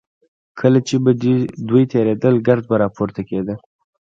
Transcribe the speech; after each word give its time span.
کله 0.59 0.79
چې 0.87 0.95
به 1.03 1.11
دوی 1.69 1.83
تېرېدل 1.93 2.35
ګرد 2.47 2.63
به 2.69 2.75
راپورته 2.83 3.21
کېده. 3.29 3.55